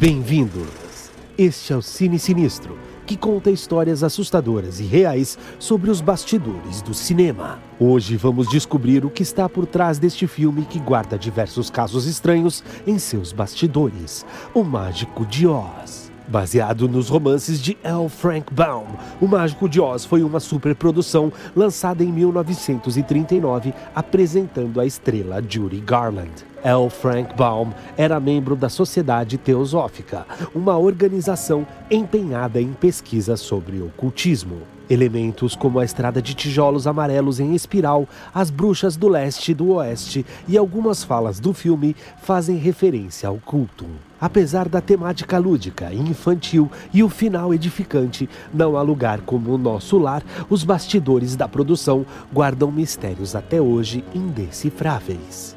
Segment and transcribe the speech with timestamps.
[0.00, 1.10] Bem-vindos!
[1.36, 6.94] Este é o Cine Sinistro, que conta histórias assustadoras e reais sobre os bastidores do
[6.94, 7.58] cinema.
[7.80, 12.62] Hoje vamos descobrir o que está por trás deste filme que guarda diversos casos estranhos
[12.86, 14.24] em seus bastidores:
[14.54, 16.07] O Mágico de Oz.
[16.28, 18.06] Baseado nos romances de L.
[18.06, 18.84] Frank Baum,
[19.18, 26.44] O Mágico de Oz foi uma superprodução lançada em 1939, apresentando a estrela Judy Garland.
[26.62, 26.90] L.
[26.90, 34.77] Frank Baum era membro da Sociedade Teosófica, uma organização empenhada em pesquisa sobre ocultismo.
[34.90, 39.72] Elementos como a estrada de tijolos amarelos em espiral, as bruxas do leste e do
[39.72, 43.84] oeste e algumas falas do filme fazem referência ao culto.
[44.20, 49.98] Apesar da temática lúdica infantil e o final edificante, não há lugar como o nosso
[49.98, 55.56] lar, os bastidores da produção guardam mistérios até hoje indecifráveis.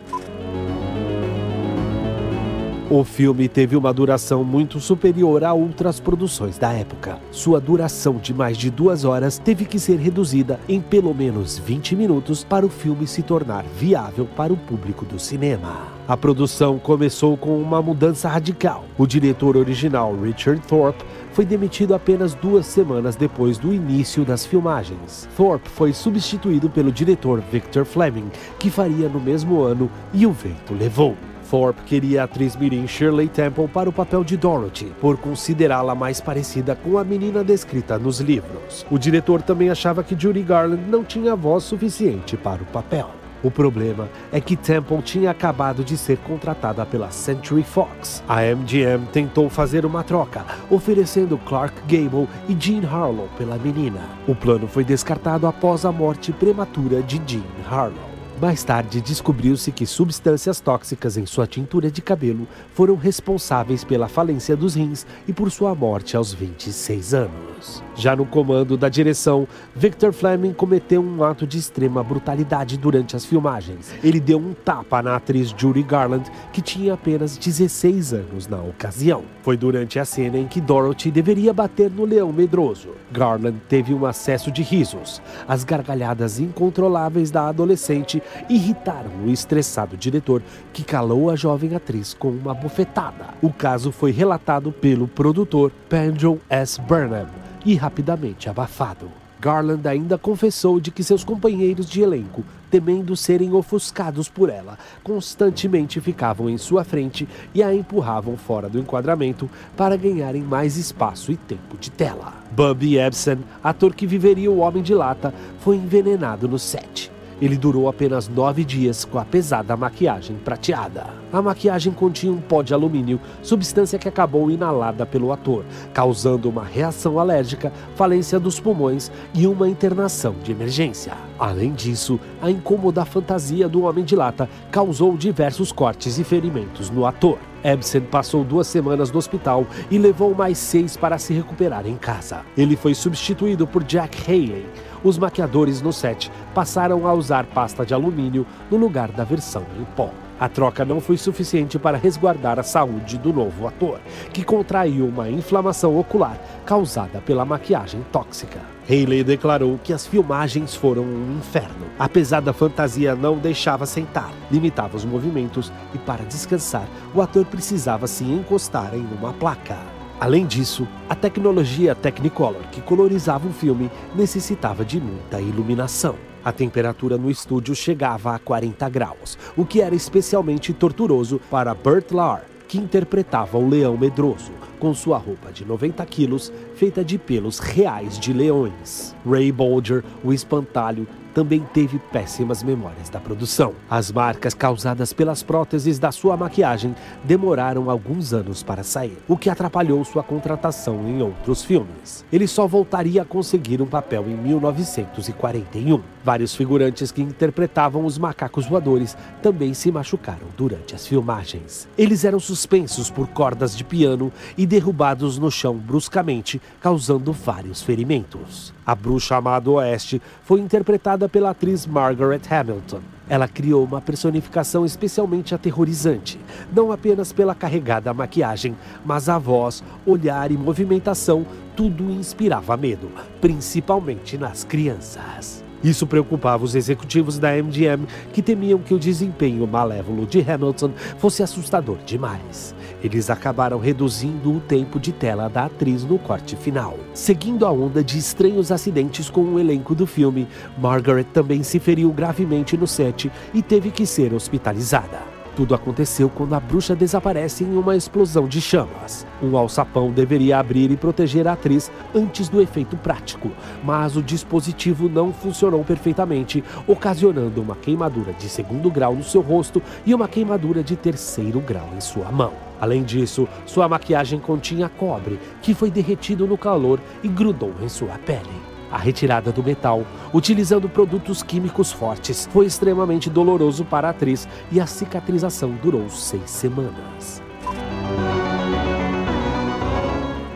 [2.93, 7.19] O filme teve uma duração muito superior a outras produções da época.
[7.31, 11.95] Sua duração de mais de duas horas teve que ser reduzida em pelo menos 20
[11.95, 15.87] minutos para o filme se tornar viável para o público do cinema.
[16.05, 18.83] A produção começou com uma mudança radical.
[18.97, 25.29] O diretor original, Richard Thorpe, foi demitido apenas duas semanas depois do início das filmagens.
[25.37, 30.73] Thorpe foi substituído pelo diretor Victor Fleming, que faria no mesmo ano E o Vento
[30.73, 31.15] Levou.
[31.51, 36.21] Thorpe queria a atriz mirim Shirley Temple para o papel de Dorothy, por considerá-la mais
[36.21, 38.85] parecida com a menina descrita nos livros.
[38.89, 43.09] O diretor também achava que Judy Garland não tinha voz suficiente para o papel.
[43.43, 48.23] O problema é que Temple tinha acabado de ser contratada pela Century Fox.
[48.29, 53.99] A MGM tentou fazer uma troca, oferecendo Clark Gable e Jean Harlow pela menina.
[54.25, 58.10] O plano foi descartado após a morte prematura de Jean Harlow.
[58.41, 64.57] Mais tarde, descobriu-se que substâncias tóxicas em sua tintura de cabelo foram responsáveis pela falência
[64.57, 67.83] dos rins e por sua morte aos 26 anos.
[67.95, 73.23] Já no comando da direção, Victor Fleming cometeu um ato de extrema brutalidade durante as
[73.25, 73.93] filmagens.
[74.03, 79.23] Ele deu um tapa na atriz Judy Garland, que tinha apenas 16 anos na ocasião.
[79.43, 82.89] Foi durante a cena em que Dorothy deveria bater no leão medroso.
[83.11, 85.21] Garland teve um acesso de risos.
[85.47, 90.41] As gargalhadas incontroláveis da adolescente irritaram o estressado diretor,
[90.73, 93.25] que calou a jovem atriz com uma bofetada.
[93.41, 96.79] O caso foi relatado pelo produtor Pendle S.
[96.81, 97.27] Burnham
[97.65, 99.21] e rapidamente abafado.
[99.41, 105.99] Garland ainda confessou de que seus companheiros de elenco, temendo serem ofuscados por ela, constantemente
[105.99, 111.37] ficavam em sua frente e a empurravam fora do enquadramento para ganharem mais espaço e
[111.37, 112.35] tempo de tela.
[112.51, 117.11] Bubby Ebsen, ator que viveria o Homem de Lata, foi envenenado no set.
[117.41, 121.07] Ele durou apenas nove dias com a pesada maquiagem prateada.
[121.33, 126.63] A maquiagem continha um pó de alumínio, substância que acabou inalada pelo ator, causando uma
[126.63, 131.13] reação alérgica, falência dos pulmões e uma internação de emergência.
[131.39, 137.05] Além disso, a incômoda fantasia do Homem de Lata causou diversos cortes e ferimentos no
[137.05, 137.39] ator.
[137.63, 142.41] Ebsen passou duas semanas no hospital e levou mais seis para se recuperar em casa.
[142.57, 144.65] Ele foi substituído por Jack Haley.
[145.03, 149.83] Os maquiadores no set passaram a usar pasta de alumínio no lugar da versão em
[149.95, 150.11] pó.
[150.39, 153.99] A troca não foi suficiente para resguardar a saúde do novo ator,
[154.33, 156.35] que contraiu uma inflamação ocular
[156.65, 158.59] causada pela maquiagem tóxica.
[158.89, 161.85] Haley declarou que as filmagens foram um inferno.
[161.99, 168.07] A pesada fantasia não deixava sentar, limitava os movimentos e, para descansar, o ator precisava
[168.07, 170.00] se encostar em uma placa.
[170.21, 176.13] Além disso, a tecnologia Technicolor que colorizava o filme necessitava de muita iluminação.
[176.45, 182.11] A temperatura no estúdio chegava a 40 graus, o que era especialmente torturoso para Burt
[182.11, 187.57] Lahr, que interpretava o leão medroso, com sua roupa de 90 quilos feita de pelos
[187.57, 189.15] reais de leões.
[189.27, 193.73] Ray Bolger, o espantalho, também teve péssimas memórias da produção.
[193.89, 199.49] As marcas causadas pelas próteses da sua maquiagem demoraram alguns anos para sair, o que
[199.49, 202.25] atrapalhou sua contratação em outros filmes.
[202.31, 206.01] Ele só voltaria a conseguir um papel em 1941.
[206.23, 211.87] Vários figurantes que interpretavam os macacos voadores também se machucaram durante as filmagens.
[211.97, 218.73] Eles eram suspensos por cordas de piano e derrubados no chão bruscamente, causando vários ferimentos.
[218.91, 222.99] A bruxa amada Oeste foi interpretada pela atriz Margaret Hamilton.
[223.29, 226.37] Ela criou uma personificação especialmente aterrorizante,
[226.73, 233.09] não apenas pela carregada maquiagem, mas a voz, olhar e movimentação, tudo inspirava medo,
[233.39, 235.63] principalmente nas crianças.
[235.83, 241.41] Isso preocupava os executivos da MGM, que temiam que o desempenho malévolo de Hamilton fosse
[241.41, 242.75] assustador demais.
[243.03, 246.97] Eles acabaram reduzindo o tempo de tela da atriz no corte final.
[247.13, 250.47] Seguindo a onda de estranhos acidentes com o elenco do filme,
[250.77, 255.30] Margaret também se feriu gravemente no set e teve que ser hospitalizada.
[255.55, 259.27] Tudo aconteceu quando a bruxa desaparece em uma explosão de chamas.
[259.43, 263.51] Um alçapão deveria abrir e proteger a atriz antes do efeito prático,
[263.83, 269.81] mas o dispositivo não funcionou perfeitamente, ocasionando uma queimadura de segundo grau no seu rosto
[270.05, 272.53] e uma queimadura de terceiro grau em sua mão.
[272.79, 278.17] Além disso, sua maquiagem continha cobre, que foi derretido no calor e grudou em sua
[278.19, 278.70] pele.
[278.91, 284.81] A retirada do metal, utilizando produtos químicos fortes, foi extremamente doloroso para a atriz e
[284.81, 287.41] a cicatrização durou seis semanas.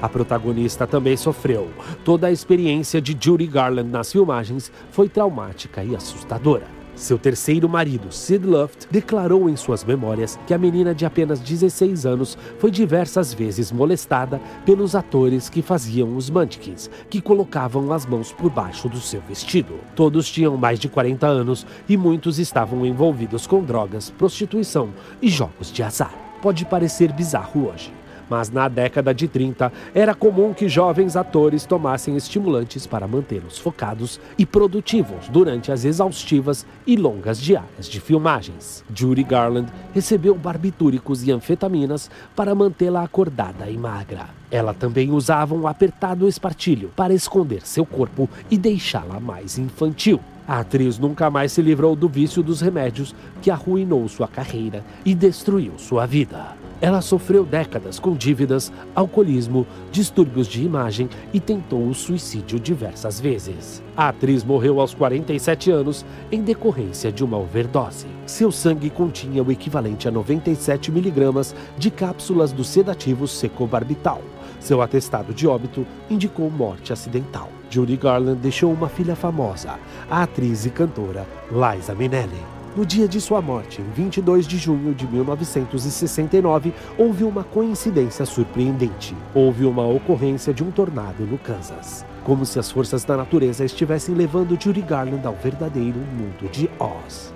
[0.02, 1.72] A protagonista também sofreu.
[2.04, 6.75] Toda a experiência de Judy Garland nas filmagens foi traumática e assustadora.
[6.96, 12.06] Seu terceiro marido, Sid Luft, declarou em suas memórias que a menina de apenas 16
[12.06, 18.32] anos foi diversas vezes molestada pelos atores que faziam os mannequins, que colocavam as mãos
[18.32, 19.76] por baixo do seu vestido.
[19.94, 24.90] Todos tinham mais de 40 anos e muitos estavam envolvidos com drogas, prostituição
[25.22, 26.14] e jogos de azar.
[26.42, 27.92] Pode parecer bizarro hoje,
[28.30, 34.20] mas na década de 30 era comum que jovens atores tomassem estimulantes para mantê-los focados
[34.38, 38.84] e produtivos durante as exaustivas e longas diárias de filmagens.
[38.94, 44.30] Judy Garland recebeu barbitúricos e anfetaminas para mantê-la acordada e magra.
[44.52, 50.20] Ela também usava um apertado espartilho para esconder seu corpo e deixá-la mais infantil.
[50.48, 55.16] A atriz nunca mais se livrou do vício dos remédios que arruinou sua carreira e
[55.16, 56.65] destruiu sua vida.
[56.82, 63.82] Ela sofreu décadas com dívidas, alcoolismo, distúrbios de imagem e tentou o suicídio diversas vezes.
[63.96, 68.08] A atriz morreu aos 47 anos em decorrência de uma overdose.
[68.26, 74.22] Seu sangue continha o equivalente a 97 miligramas de cápsulas do sedativo secobarbital.
[74.60, 77.50] Seu atestado de óbito indicou morte acidental.
[77.70, 79.80] Judy Garland deixou uma filha famosa,
[80.10, 82.55] a atriz e cantora Liza Minnelli.
[82.76, 89.16] No dia de sua morte, em 22 de junho de 1969, houve uma coincidência surpreendente.
[89.34, 92.06] Houve uma ocorrência de um tornado no Kansas.
[92.26, 97.35] Como se as forças da natureza estivessem levando Judy Garland ao verdadeiro mundo de Oz.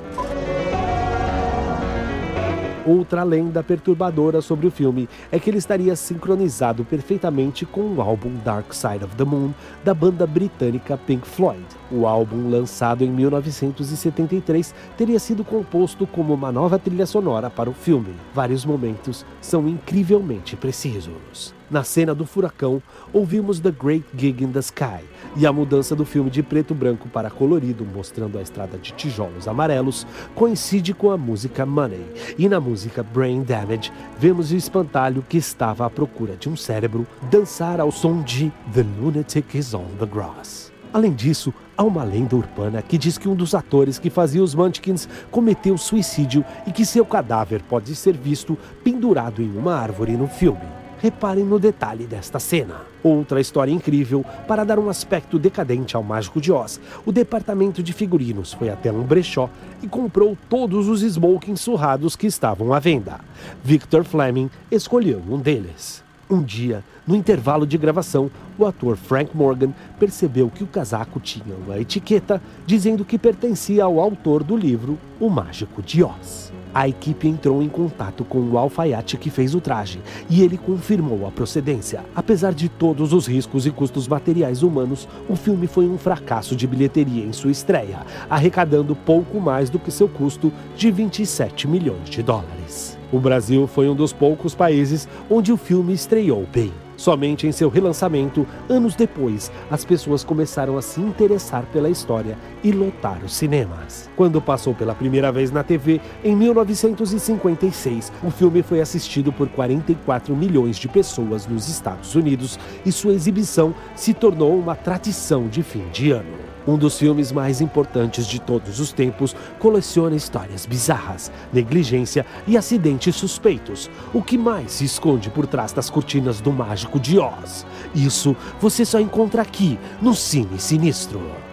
[2.90, 8.34] Outra lenda perturbadora sobre o filme é que ele estaria sincronizado perfeitamente com o álbum
[8.44, 9.52] Dark Side of the Moon
[9.84, 11.64] da banda britânica Pink Floyd.
[11.92, 17.74] O álbum, lançado em 1973, teria sido composto como uma nova trilha sonora para o
[17.74, 18.16] filme.
[18.34, 21.59] Vários momentos são incrivelmente precisos.
[21.70, 22.82] Na cena do furacão,
[23.14, 25.04] ouvimos The Great Gig in the Sky
[25.36, 29.48] e a mudança do filme de preto branco para colorido, mostrando a estrada de tijolos
[29.48, 32.04] amarelos, coincide com a música Money.
[32.40, 37.06] E na música Brain Damage, vemos o espantalho que estava à procura de um cérebro
[37.30, 40.72] dançar ao som de The Lunatic is on the Grass.
[40.92, 44.56] Além disso, há uma lenda urbana que diz que um dos atores que fazia os
[44.56, 50.28] Munchkins cometeu suicídio e que seu cadáver pode ser visto pendurado em uma árvore no
[50.28, 50.79] filme.
[51.02, 52.82] Reparem no detalhe desta cena.
[53.02, 56.80] Outra história incrível para dar um aspecto decadente ao Mágico de Oz.
[57.06, 59.50] O departamento de figurinos foi até um brechó
[59.82, 63.22] e comprou todos os smokings surrados que estavam à venda.
[63.64, 66.04] Victor Fleming escolheu um deles.
[66.30, 71.56] Um dia, no intervalo de gravação, o ator Frank Morgan percebeu que o casaco tinha
[71.56, 76.52] uma etiqueta dizendo que pertencia ao autor do livro O Mágico de Oz.
[76.74, 80.00] A equipe entrou em contato com o alfaiate que fez o traje
[80.30, 82.04] e ele confirmou a procedência.
[82.16, 86.68] Apesar de todos os riscos e custos materiais humanos, o filme foi um fracasso de
[86.68, 88.00] bilheteria em sua estreia,
[88.30, 92.98] arrecadando pouco mais do que seu custo de 27 milhões de dólares.
[93.12, 96.72] O Brasil foi um dos poucos países onde o filme estreou bem.
[97.00, 102.74] Somente em seu relançamento, anos depois, as pessoas começaram a se interessar pela história e
[102.74, 104.10] lotar os cinemas.
[104.18, 110.36] Quando passou pela primeira vez na TV, em 1956, o filme foi assistido por 44
[110.36, 115.88] milhões de pessoas nos Estados Unidos e sua exibição se tornou uma tradição de fim
[115.94, 116.49] de ano.
[116.70, 123.16] Um dos filmes mais importantes de todos os tempos coleciona histórias bizarras, negligência e acidentes
[123.16, 123.90] suspeitos.
[124.14, 127.66] O que mais se esconde por trás das cortinas do mágico de Oz?
[127.96, 131.49] Isso você só encontra aqui no Cine Sinistro.